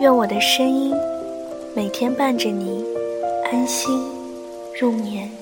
[0.00, 0.94] 愿我的声音
[1.76, 2.82] 每天伴着你
[3.52, 4.02] 安心
[4.80, 5.39] 入眠。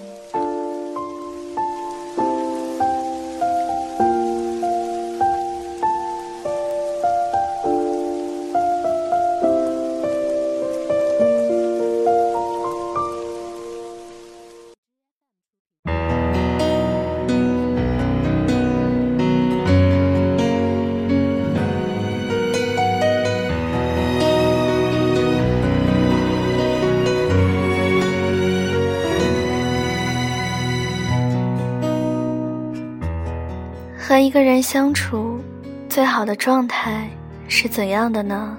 [34.09, 35.39] 和一个人相处，
[35.87, 37.07] 最好的状态
[37.47, 38.57] 是怎样的呢？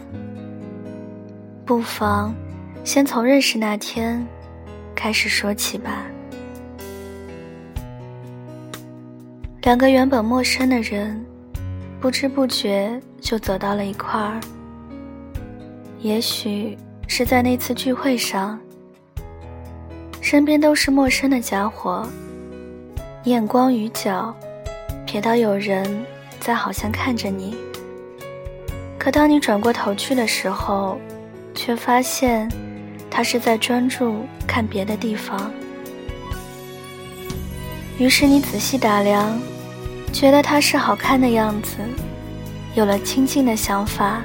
[1.65, 2.35] 不妨
[2.83, 4.23] 先从认识那天
[4.93, 6.05] 开始说起吧。
[9.63, 11.19] 两个原本陌生的人，
[11.99, 14.39] 不知不觉就走到了一块儿。
[15.97, 16.77] 也许
[17.07, 18.59] 是在那次聚会上，
[20.21, 22.07] 身边都是陌生的家伙，
[23.23, 24.31] 眼光与角。
[25.09, 26.05] 瞥到有人
[26.39, 27.57] 在，好像看着你。
[28.99, 30.99] 可当你转过头去的时候，
[31.55, 32.47] 却发现
[33.09, 35.51] 他是在专注看别的地方。
[37.97, 39.35] 于是你仔细打量，
[40.13, 41.77] 觉得他是好看的样子，
[42.75, 44.21] 有了亲近的想法，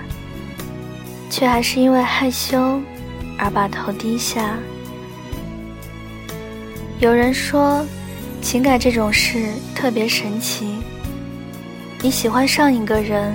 [1.31, 2.78] 却还是因为害羞
[3.39, 4.59] 而把头低下。
[6.99, 7.83] 有人说。
[8.44, 10.77] 情感这种事特别神奇。
[12.03, 13.34] 你喜欢上一个人，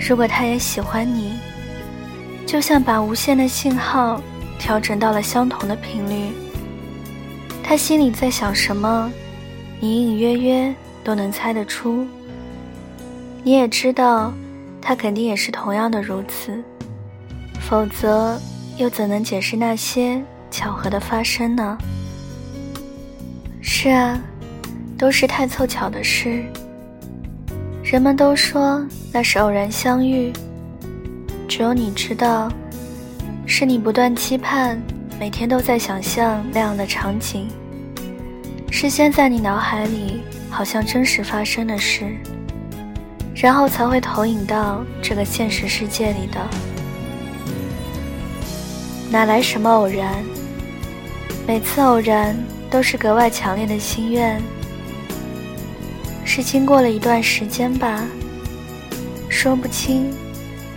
[0.00, 1.38] 如果他也喜欢你，
[2.44, 4.20] 就像把无线的信号
[4.58, 6.32] 调整到了相同的频率。
[7.62, 9.08] 他心里在想什么，
[9.80, 10.74] 隐隐约约
[11.04, 12.04] 都能猜得出。
[13.44, 14.34] 你也知道，
[14.80, 16.60] 他肯定也是同样的如此，
[17.60, 18.36] 否则
[18.76, 20.20] 又怎能解释那些
[20.50, 21.78] 巧合的发生呢？
[23.60, 24.20] 是啊。
[25.02, 26.44] 都是太凑巧的事。
[27.82, 30.32] 人们都说那是偶然相遇，
[31.48, 32.48] 只有你知道，
[33.44, 34.80] 是你不断期盼，
[35.18, 37.48] 每天都在想象那样的场景，
[38.70, 42.06] 事先在你脑海里好像真实发生的事，
[43.34, 46.40] 然后才会投影到这个现实世界里的。
[49.10, 50.14] 哪来什么偶然？
[51.44, 52.36] 每次偶然
[52.70, 54.40] 都是格外强烈的心愿。
[56.34, 58.02] 是经过了一段时间吧，
[59.28, 60.10] 说不清，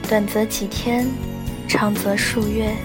[0.06, 1.08] 短则几天，
[1.66, 2.76] 长则数月。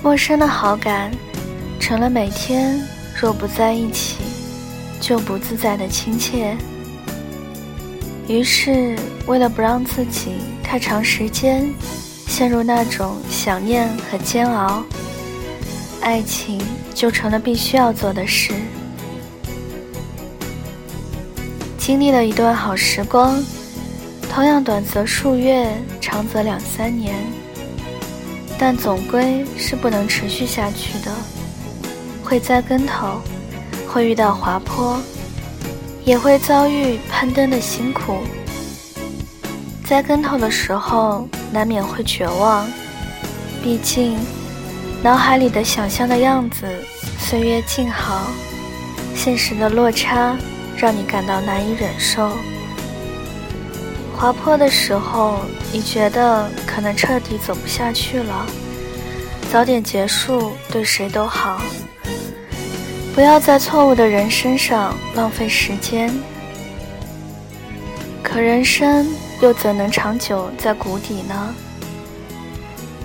[0.00, 1.10] 陌生的好感，
[1.80, 2.80] 成了每天
[3.20, 4.18] 若不在一起，
[5.00, 6.56] 就不自在的亲切。
[8.28, 11.68] 于是，为了不让自己太长时间
[12.28, 14.84] 陷入那种想念和煎熬，
[16.00, 16.60] 爱情
[16.94, 18.54] 就成了必须要做的事。
[21.86, 23.40] 经历了一段好时光，
[24.28, 27.14] 同样短则数月，长则两三年，
[28.58, 31.12] 但总归是不能持续下去的。
[32.24, 33.20] 会栽跟头，
[33.86, 35.00] 会遇到滑坡，
[36.04, 38.16] 也会遭遇攀登的辛苦。
[39.84, 42.68] 栽跟头的时候，难免会绝望，
[43.62, 44.18] 毕竟
[45.04, 46.66] 脑海里的想象的样子，
[47.20, 48.26] 岁月静好，
[49.14, 50.36] 现实的落差。
[50.76, 52.30] 让你感到难以忍受。
[54.16, 55.40] 滑坡的时候，
[55.72, 58.46] 你觉得可能彻底走不下去了，
[59.52, 61.60] 早点结束对谁都好。
[63.14, 66.12] 不要在错误的人身上浪费时间。
[68.22, 69.06] 可人生
[69.40, 71.54] 又怎能长久在谷底呢？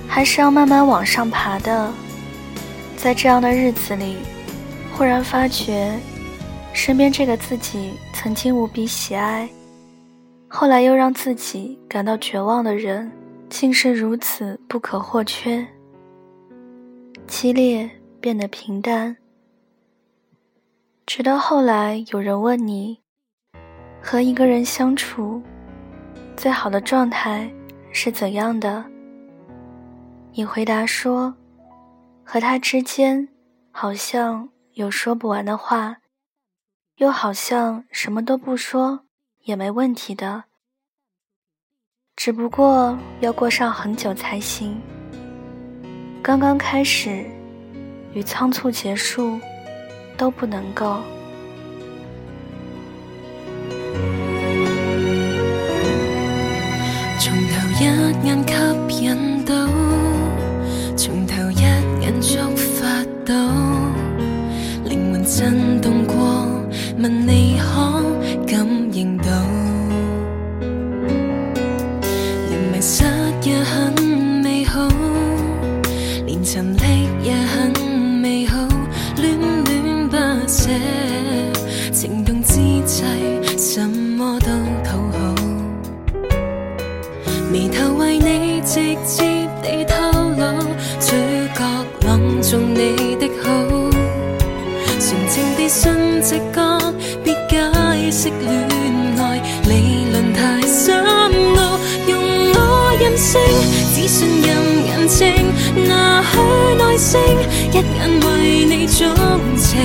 [0.08, 1.90] 还是要慢慢往上爬的。
[2.98, 4.18] 在这样的日子里，
[4.94, 5.98] 忽然发觉。
[6.74, 9.48] 身边这个自己曾经无比喜爱，
[10.48, 13.12] 后来又让自己感到绝望的人，
[13.50, 15.66] 竟是如此不可或缺。
[17.28, 17.90] 激烈
[18.20, 19.16] 变得平淡，
[21.06, 23.00] 直到后来有人问你：
[24.02, 25.42] 和一个人相处，
[26.36, 27.50] 最好的状态
[27.94, 28.84] 是怎样的？
[30.34, 31.34] 你回答说，
[32.24, 33.28] 和他之间
[33.72, 35.98] 好像有说不完的话，
[37.02, 39.00] 又好像什么都不说
[39.46, 40.44] 也没问题的，
[42.16, 44.80] 只不过要过上很久才行。
[46.22, 47.26] 刚刚开始
[48.14, 49.40] 与仓促结束
[50.16, 51.02] 都不能够。
[57.18, 57.84] 从头一
[58.28, 58.48] 眼
[58.88, 59.56] 吸引到。
[60.96, 63.34] 从头一眼触发到，
[64.86, 66.21] 灵魂震动过
[67.02, 68.04] 问你可
[68.46, 69.26] 感应到？
[72.48, 73.04] 人迷失
[73.42, 73.92] 也很
[74.44, 74.88] 美好，
[76.28, 76.84] 连沉溺
[77.24, 77.72] 也很
[78.22, 78.68] 美好，
[79.18, 80.16] 恋恋不
[80.48, 80.70] 舍，
[81.92, 83.04] 情动之际，
[83.58, 84.52] 什么都
[84.84, 85.36] 讨好，
[87.52, 89.96] 眉头为你直接地透
[90.38, 90.62] 露。
[91.00, 91.18] 嘴
[91.56, 91.64] 角
[92.06, 93.50] 朗诵你的好，
[95.00, 96.71] 纯情地信直觉，
[103.34, 103.40] 我任性，
[103.96, 104.50] 只信任
[104.86, 105.24] 眼睛，
[105.88, 106.36] 拿去
[106.78, 107.18] 耐性，
[107.72, 107.82] 一眼
[108.26, 108.28] 为
[108.66, 109.00] 你钟
[109.58, 109.80] 情，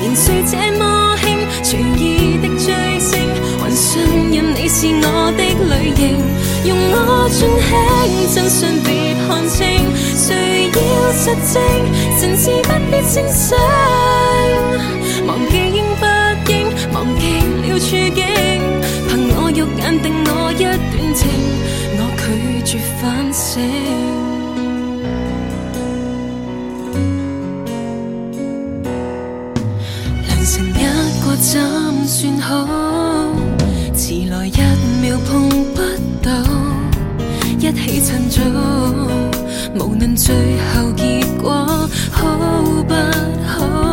[0.00, 1.24] 年岁这么轻，
[1.62, 2.66] 随意的追
[2.98, 3.20] 星，
[3.60, 4.02] 还信
[4.32, 6.18] 任你是我的类型，
[6.64, 7.70] 用我尽轻，
[8.34, 8.88] 真相别
[9.28, 9.58] 看清。
[10.16, 10.78] 谁要
[11.12, 11.62] 实证？
[12.18, 13.56] 神志不必清醒，
[15.26, 15.54] 忘记
[23.50, 23.60] 成
[30.68, 30.82] 一
[31.20, 31.60] 个怎
[32.06, 32.46] 算好
[33.92, 34.52] 迟来一
[35.02, 35.80] 秒碰不
[36.22, 36.30] 到，
[37.58, 38.40] 一起趁早，
[39.74, 40.32] 无论最
[40.72, 41.50] 后结果
[42.12, 42.28] 好
[42.86, 42.94] 不
[43.44, 43.89] 好？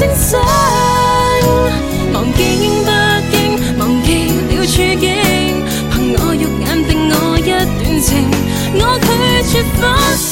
[0.00, 0.38] 清醒。
[2.14, 2.90] 忘记应不
[3.36, 4.08] 应，忘记
[4.56, 5.04] 了处境。
[5.90, 8.08] 凭我肉眼定我一段情，
[8.76, 9.06] 我拒
[9.50, 9.82] 绝反
[10.16, 10.24] 省。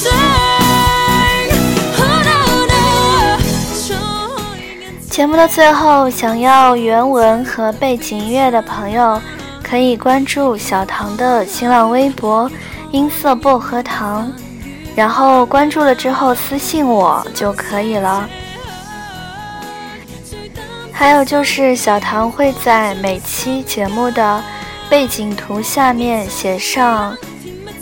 [5.10, 9.20] 节目的最后，想要原文和背景音乐的朋友，
[9.62, 12.50] 可以关注小唐的新浪微博
[12.90, 14.32] “音色薄荷糖”，
[14.96, 18.26] 然后关注了之后私信我就可以了。
[20.98, 24.42] 还有就是小唐会在每期节目的
[24.90, 27.16] 背景图下面写上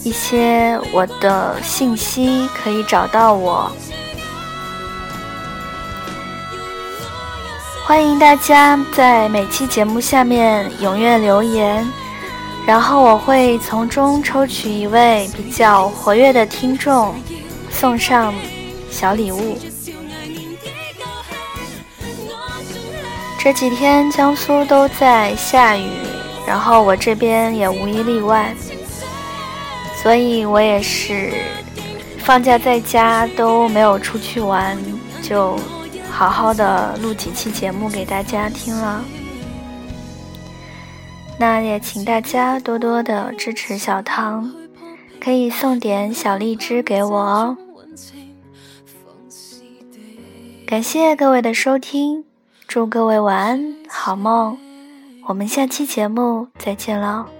[0.04, 3.72] 一些我的信息，可以找到我。
[7.86, 11.90] 欢迎大家在每期节目下面踊跃留言，
[12.66, 17.14] 然后我会从中抽取一位比较活跃的听众，
[17.70, 18.34] 送上
[18.90, 19.56] 小礼物。
[23.46, 25.88] 这几天江苏都在下雨，
[26.44, 28.52] 然后我这边也无一例外，
[30.02, 31.32] 所以我也是
[32.18, 34.76] 放假在家都没有出去玩，
[35.22, 35.56] 就。
[36.10, 39.04] 好好的录几期节目给大家听了，
[41.38, 44.50] 那也请大家多多的支持小唐，
[45.20, 47.56] 可以送点小荔枝给我哦。
[50.66, 52.24] 感谢各位的收听，
[52.66, 54.58] 祝各位晚安，好梦，
[55.28, 57.35] 我们下期节目再见喽。